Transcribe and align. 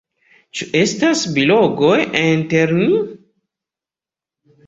Ĉu 0.59 0.67
estas 0.77 1.19
biologoj 1.35 1.99
inter 2.21 2.73
ni? 2.79 2.97